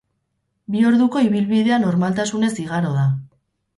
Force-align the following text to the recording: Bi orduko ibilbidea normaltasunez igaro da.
Bi 0.75 0.81
orduko 0.91 1.21
ibilbidea 1.27 1.79
normaltasunez 1.85 2.51
igaro 2.67 2.95
da. 3.01 3.05